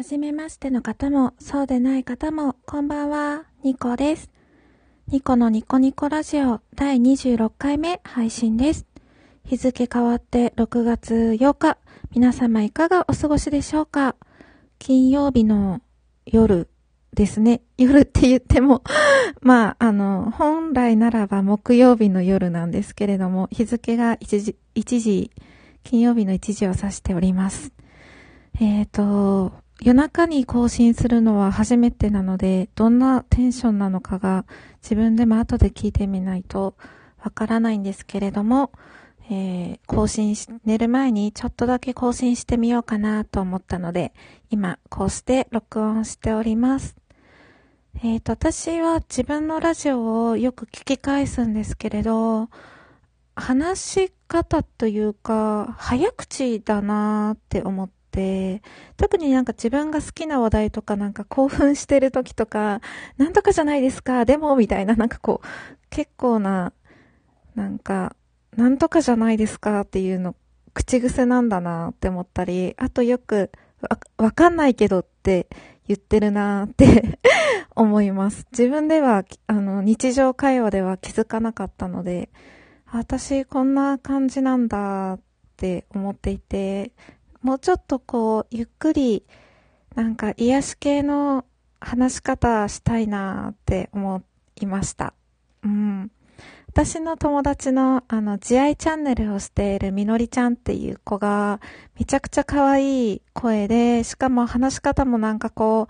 [0.00, 4.30] はじめましての方も、そうでない方も、こんばんは、ニコです。
[5.08, 8.86] ニコのニコニコラジオ第26回目配信です。
[9.44, 11.76] 日付変わって6月8日、
[12.14, 14.16] 皆様いかがお過ごしでしょうか？
[14.78, 15.82] 金曜日の
[16.24, 16.70] 夜
[17.12, 17.60] ですね。
[17.76, 18.82] 夜って言っても
[19.42, 25.30] まあ、あの、本来ならば木曜日の夜なんですけれども、日付が1時、1時、
[25.84, 27.70] 金曜日の1時を指しております。
[28.58, 29.52] えっ、ー、と、
[29.82, 34.44] 夜中に更新するのは初めてなので、どんなテンションなのかが
[34.82, 36.74] 自分でも後で聞いてみないと
[37.22, 38.72] わからないんですけれども、
[39.30, 44.12] えー、更新し、寝る前にちょっとだけ更新してみようかなと思ったので、
[44.50, 46.96] 今こうして録音しております。
[48.02, 52.50] えっ、ー、と、私は自分のラジオをよく聞き返すんですけれど、
[53.34, 57.99] 話し方というか、早口だなーって思っ、て、
[58.96, 62.80] 特になんか自分が好きな話題とかなんか興奮してる時とか、
[63.16, 66.72] なんとかじゃないですか、でも、みたいななんかこう、結構な、
[67.54, 68.16] なんか、
[68.56, 70.34] なんとかじゃないですかっていうの、
[70.74, 75.48] 口癖なんだなって思ったり、あとよく、わ、わかんないけどって
[75.86, 77.18] 言ってるなって
[77.74, 78.46] 思います。
[78.52, 82.30] 自分では、あの、日常会話では気づかなかったので、
[82.92, 85.20] 私こんな感じなんだっ
[85.56, 86.92] て思っていて、
[87.42, 89.24] もうちょっとこう、ゆっくり、
[89.94, 91.44] なんか癒し系の
[91.80, 94.22] 話し方したいなって思
[94.56, 95.14] いました。
[95.64, 96.10] うん。
[96.68, 101.60] 私の友達の、あの、慈愛チャンネルをしているみのりちゃんっていう子が、
[101.98, 105.88] めちゃくちゃ可愛い声で、しかも話し方もなんかこ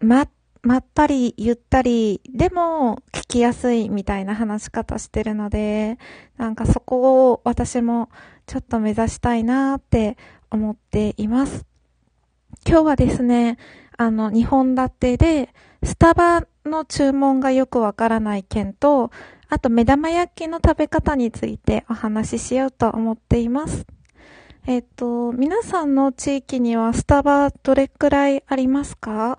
[0.00, 0.28] う、ま、
[0.62, 5.98] まったり、ゆったり、でも聞きやすいみたいな話し方してるので、
[6.36, 8.08] なんかそこを私も
[8.50, 10.16] ちょっと目指したいなって
[10.50, 11.66] 思っています。
[12.66, 13.58] 今日はですね、
[13.96, 19.12] あの、2本立てで、スタバの注文がよくわからない件と、
[19.48, 23.86] あと目玉焼きの食べ方についてお話ししようと思っています。
[24.66, 29.38] えっ、と、皆さんの地域にはスタバどれくらいありますか？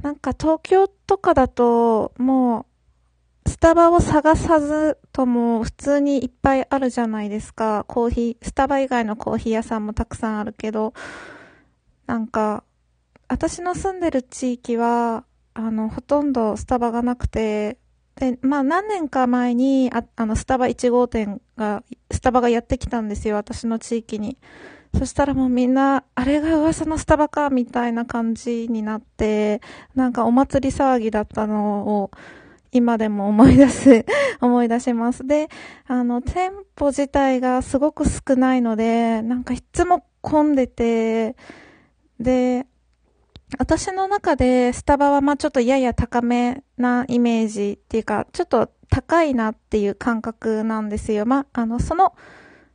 [0.00, 2.66] なんか東京とかだともう
[3.48, 7.84] スタバを探さずとも普通にいっぱいあるじゃないですか。
[7.88, 10.92] コーヒー、スタバ以外のコーヒー屋さんもたくさんあるけど、
[12.06, 12.62] なんか、
[13.26, 17.78] 私の住んでる地域は、あの、ほとんどスタバがなくて、
[18.16, 24.36] で、まあ何年か前に、ああの、スタバ1号店が、スタバがやってきたんですよ、私の地域に。
[24.98, 29.62] そしたらもうみんな、あれが噂のスタバか、みたいな感じになって、
[29.94, 32.10] なんかお祭り騒ぎだったのを、
[32.72, 34.04] 今でも思い出す
[34.40, 35.26] 思い出します。
[35.26, 35.48] で、
[35.86, 41.36] あの、店舗自体がすごく少ないので、なんかいつも混んでて、
[42.20, 42.66] で、
[43.58, 51.24] 私の中でスタバはまあちょっとやや高めなイメージっていうか、ちょっと高いなっていう感覚なんですよ。
[51.24, 52.14] まあ、あの、その、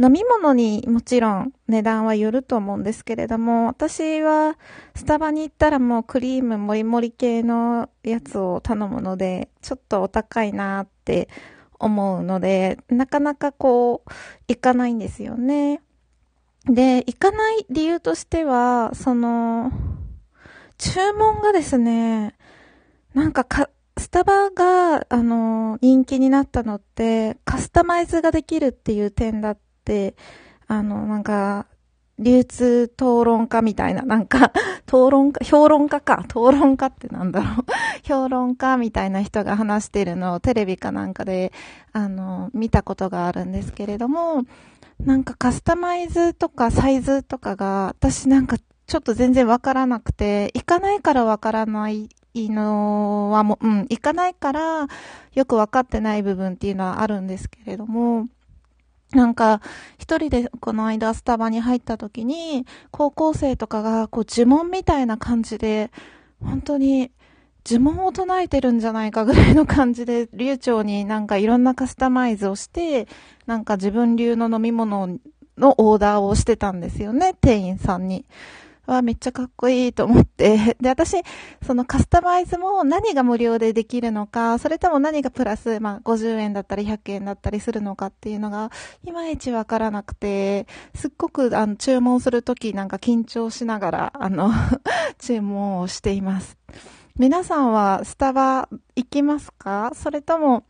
[0.00, 4.58] 飲み物にもちろん値段はよると思うんですけれども、私は
[4.94, 11.28] スタバに行ったらもうクリームもりもり系のやつを頼むので、ちょっとお高いなって
[11.78, 14.10] 思うので、なかなかこう、
[14.48, 15.80] 行かないんですよね。
[16.64, 19.70] で、行かない理由としては、その、
[20.78, 22.34] 注文がですね、
[23.12, 29.58] なんかか、スタバが、あの、人気になったのって、カスタマイズができるっていう点だっ、
[30.66, 31.66] あの、なんか、
[32.18, 34.52] 流通討論家みたいな、なんか、
[34.86, 36.24] 討論家、評論家か。
[36.28, 37.64] 討論家ってなんだろう。
[38.04, 41.52] 評論家みたいな人が話してるのをテレビかなんかで、
[41.92, 44.44] あの、見たことがあるんですけれども、
[45.00, 54.86] なんかカスタマイズとかサイズとかが、私なんかちょっと全然わからなくて、行かないからわからないのはもう、うん、行かないから
[55.34, 58.28] よくわかってない部分っていうのはあるんですけれども、
[59.14, 59.60] なんか、
[59.98, 65.90] 一人でこの間スタバに入った時に、高校生とかがこう呪文みたいな感じで、
[66.42, 67.10] 本当に
[67.66, 73.08] 呪文を唱えてるんじゃないかぐらいの感じで、流暢になんかいろんなカスタマイズをして、
[73.46, 75.18] なんか自分流の飲み物
[75.56, 78.26] のオーダーをしてたんですよね、店員さんに。
[78.86, 80.76] はめっちゃかっこいいと思って。
[80.80, 81.16] で、私、
[81.64, 88.70] そのカスタマイズも何が無料でできるのか、それとも何がプラス、まあ、50円だったり100円だったりするのかっていうのが、
[89.02, 94.50] いまいちわからなくて、すっごく、あの、注文するときなんか緊張しながら、あの
[95.18, 96.56] 注文をしています。
[97.16, 99.92] 皆さんはスタバ行きますか？
[99.94, 100.64] それとも、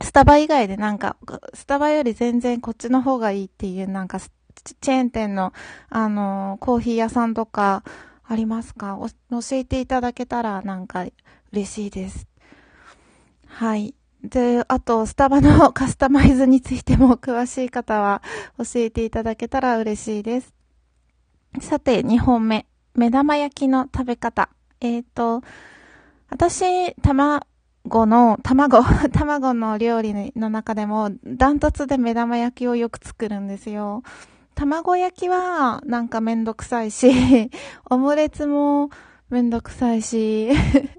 [0.00, 1.16] スタバ以外でなんか、
[1.54, 4.18] スタバより全然こっちの方がいいっていうなんか
[4.80, 5.52] チェーン店の、
[5.88, 7.82] あの、コーヒー屋さんとか、
[8.24, 8.98] ありますか？
[9.30, 11.04] 教えていただけたらなんか
[11.52, 12.26] 嬉しいです。
[13.46, 13.94] はい。
[14.22, 18.22] で、あと、スタバの カスタマイズについても詳しい方は
[18.56, 20.54] 教えていただけたら嬉しいです。
[21.60, 22.66] さて、2本目。
[22.94, 24.48] 目玉焼きの食べ方。
[24.80, 25.42] えっ、ー、と、
[26.30, 27.44] 私、卵
[28.06, 28.82] の、卵、
[29.12, 34.02] 卵の料理の中でも、ダントツで目玉焼きをよく作るんですよ。
[34.54, 37.10] 卵焼きは、なんかめんどくさいし、
[37.90, 38.90] オムレツも
[39.30, 40.50] めんどくさいし、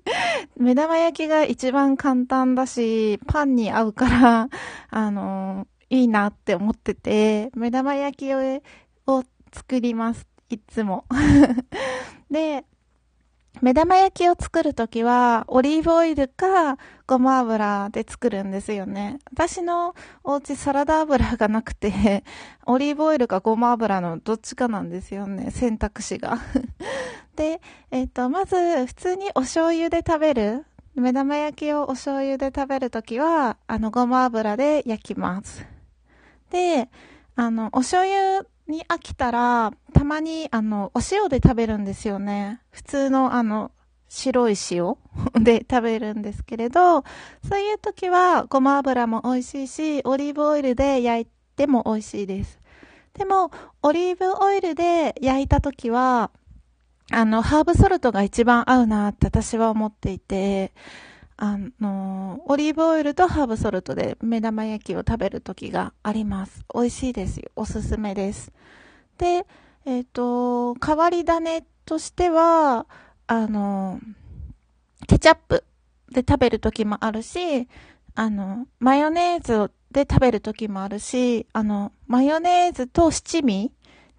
[0.57, 4.50] 目玉焼きが一番簡単だし、パンに合うから、
[4.89, 10.27] あの、いいなって思ってて、目玉焼きを作ります。
[10.49, 11.06] いつも。
[12.29, 12.65] で、
[13.61, 19.19] 目玉焼きを作るときは、オリーブオイルかごま油で作るんですよね。
[19.31, 22.23] 私のお家サラダ油がなくて、
[22.65, 26.39] オリーブオイルかごま油のどっちかなんですよね、選択肢が。
[27.35, 27.61] で、
[27.91, 30.65] えっ、ー、と、まず、普通にお醤油で食べる。
[30.95, 35.65] 目玉焼きをお醤油で食べるときは、あの、ごま油で焼きます。
[36.49, 36.89] で、
[37.35, 42.62] あの、お醤油に飽きたら、たまに、あの、お塩で食べるんですよね。
[42.71, 43.71] 普通の、あの、
[44.07, 44.95] 白い塩
[45.44, 47.04] で食べるんですけれど、
[47.48, 52.60] そういう時は、ごま油も美味しいし、オリーブオイルで焼いても美味しいです。
[53.13, 53.51] でも、
[53.81, 56.31] オリーブオイルで焼いた時は、
[57.12, 60.74] あの、ハーブソルトが一番合うなって私は思っていて、
[61.38, 66.63] あの、オリーブオイルとハーブソルトで目玉焼きを食べる時があります。
[66.74, 67.51] 美味しいですよ。
[67.56, 68.51] おすすめです。
[69.18, 69.45] で、
[69.85, 72.85] えっ、ー、と、変わり種としては、
[73.27, 74.00] あの、
[75.07, 75.63] ケチャップ
[76.12, 77.68] で食べる時もあるし、
[78.15, 83.71] あの、マヨネーズで食べる時もあるし、あの、マヨネーズと七味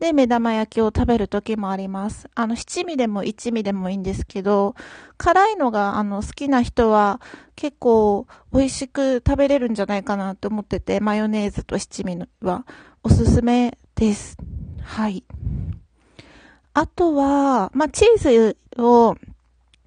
[0.05, 2.29] で、目玉焼きを食べる時もあります。
[2.35, 4.75] あの、七味でも一味でもいいんですけど、
[5.17, 7.23] 辛いのが、あの、好きな人は
[7.57, 12.67] 結構美味しく食べれるんじゃないかなと思ってて、マヨネーズと七味は
[13.03, 14.37] おすすめです。
[14.83, 15.25] はい。
[16.75, 19.17] あとは、まあ、チーズを、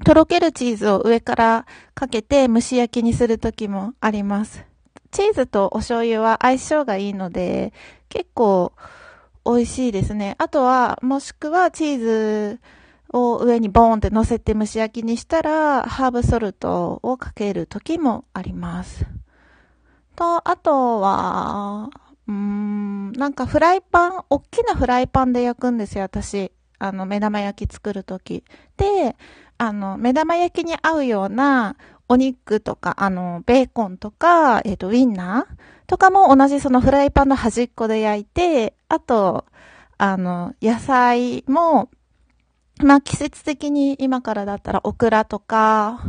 [0.03, 4.65] とろけるチーズを上からかけて蒸し焼きにする時もあります。
[5.11, 7.71] チーズとお醤油は相性がいいので、
[8.09, 8.73] 結構、
[9.47, 10.35] 美味しいですね。
[10.37, 12.59] あとは、もしくはチーズ
[13.13, 19.05] を上にボーンって乗せて蒸し焼きにしたら、ハーブソルトをかける時もあります。
[20.15, 21.89] と、あとは、
[22.27, 26.51] うーん、なんかフライパン、大きなフライパンで焼くんですよ、私。
[26.79, 28.43] あの、目玉焼き作るとき。
[28.75, 29.15] で、
[29.57, 31.77] あの、目玉焼きに合うような
[32.09, 35.55] お肉とか、あの、ベーコンとか、えっ、ー、と、ウィンナー
[35.87, 39.45] とかも同じそのフライパンの端っこで焼いて、あと、
[39.97, 41.89] あの、野菜も、
[42.83, 45.99] まあ季節的に今からだったらオクラとか、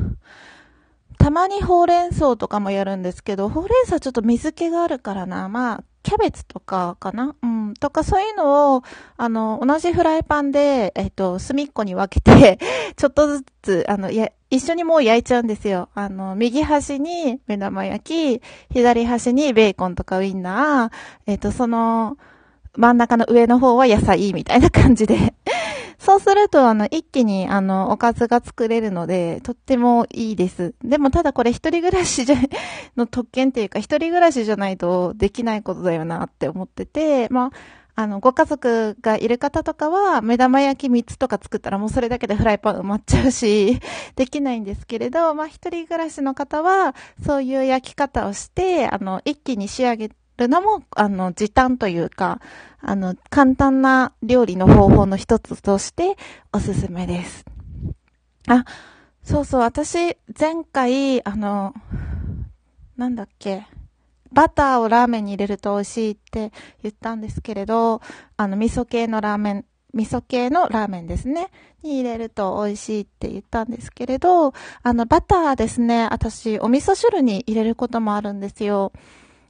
[1.19, 5.49] たまにほうれん草とかもやるんですけど、ほうれん草ちょっと水気があるからな。
[5.49, 7.35] まあ、キャベツとかかな？
[7.43, 7.75] うん。
[7.75, 8.83] とかそういうのを、
[9.17, 12.59] あの、同じフライパンで、えっと、隅っこに分けて
[12.97, 15.91] ちょっとずつ、あの、や、一緒にもう焼いちゃうんですよ。
[15.95, 18.43] あの、右端に目玉焼き、
[18.73, 20.91] 左端にベーコンとかウインナー、
[21.27, 22.17] えっと、その、
[22.77, 25.35] 真ん中の上の方は野菜みたいな感じで
[25.99, 30.75] そうすると、あの、一気に、あの、おかずが作れるので、とってもいいです。
[30.82, 32.37] でも、ただこれ一人暮らしじゃ、
[32.96, 37.51] の特権っていうか、一人暮らしじゃないとできないことだよなって思ってて、まあ、
[37.98, 43.81] あの、ご家族がいる方とかは、目玉焼き3つとか作ったらもうそれだけでフライパン埋まっちゃうし、
[44.14, 46.94] できないんですけれど、まあ、一人暮らしの方は、
[47.26, 52.40] そういう焼き方をして、あの、一気に仕上げるのも、あの、時短というか、
[52.81, 56.17] あの、簡単な料理の方法の一つとして
[56.52, 57.44] おすすめです。
[58.46, 58.64] あ、
[59.24, 61.74] そうそう、私、前回、あの、
[62.96, 63.67] なんだっけ、
[64.32, 68.03] バターをラーメンに入れると美味しいって言ったんですけれど、
[68.37, 71.51] あの、味噌系のラーメン、味噌系のラーメンですね。
[71.82, 78.93] に入れると美味しいって言ったんですけれど、あの、バターですね、私、お味噌汁に入れることもあるんですよ。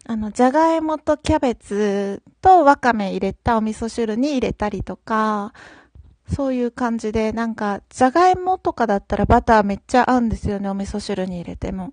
[0.06, 5.52] あの、じゃがいもとキャベツとわかめ入れたお味噌汁に入れたりとか、
[6.34, 11.92] そういう感じで、なんか、じゃがいもとかだったらバターめっちゃ合うんですよね、お味噌汁に入れても。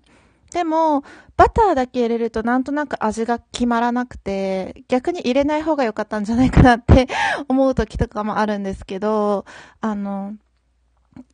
[0.52, 1.02] でも、
[1.36, 7.08] バターだけ入れるとなんとなく味が決まらなくて、逆に入れない方が良かったんじゃないかなって
[7.48, 9.44] 思う時とかもあるんですけど、
[9.80, 10.34] あの、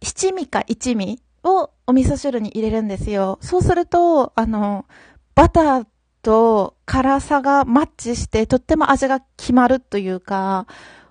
[0.02, 3.38] 七味か一味をお味噌汁に入れるんですよ。
[3.40, 4.86] そうすると、あの、
[5.34, 5.86] バター
[6.22, 10.66] と辛さがマッチして、とっても味が決まるというか、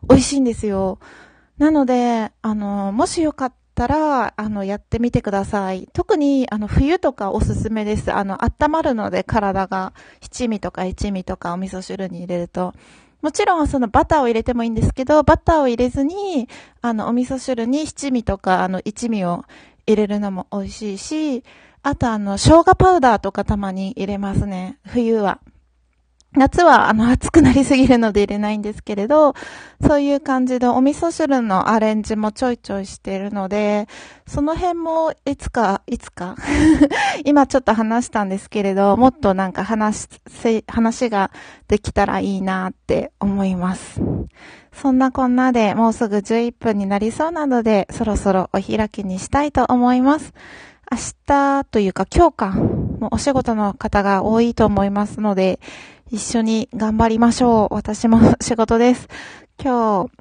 [0.07, 0.99] 美味しいんですよ。
[1.57, 5.89] なので、あの、もしよかったら、あの、やってみてください。
[5.91, 8.13] 特に、あの、冬とかおすすめです。
[8.13, 12.75] あの、温まるので体が、七味とか一味とかお味噌汁に入れると。
[13.23, 16.47] もちろんそのバターを入れてもいいんですけど、バターを入れずに、
[16.83, 19.45] あの、お味噌汁に七味とか、あの、一味を
[19.87, 21.43] 入れるのも美味しいし、
[21.81, 24.77] あとあの、生姜パウダーとかたまに入れますね。
[24.85, 25.39] 冬は。
[26.37, 29.33] 夏は、あの、暑くなりすぎるので入れないんですけれど、
[29.85, 33.89] そういう感じでお味噌汁のアレンジもちょいちょいしているので、
[34.25, 36.37] その辺もいつか、いつか？
[37.25, 40.07] 今ちょっと話したんですけれど、もっとなんか話、
[40.67, 41.31] 話が
[41.67, 43.99] できたらいいなって思います。
[44.71, 50.33] そんなこんなでもうすぐ11分になりそうなので、そろそろお開きにしたいと思います。
[50.89, 55.59] 明日というか今日か、もうお仕事の方が多いと思いますので、
[56.11, 57.73] 一緒に頑張りましょう。
[57.73, 59.07] 私も仕事です。
[59.57, 60.11] 今日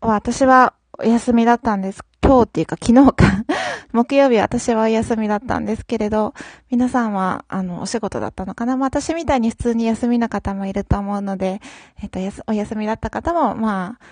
[0.00, 2.04] 私はお休みだったんです。
[2.22, 3.44] 今日っていうか昨日か
[3.92, 6.34] 木曜日私はお休みだったんですけれど、
[6.70, 11.60] 皆さんは、あの、お仕事だったのかな、まあ、私みたいに普通に休みな方もいると思うので、
[12.00, 14.04] えっ、と、お休みだった方も、まあ、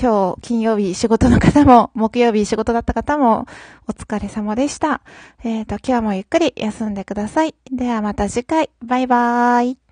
[0.00, 3.46] 今日金曜日仕事の方も、 木曜日仕事だった方も、
[3.86, 5.02] お疲れ様でした。
[5.44, 7.54] えっ、ー、と、今日もゆっくり休んでください。
[7.70, 8.70] ではまた次回。
[8.84, 9.83] バイバーイ。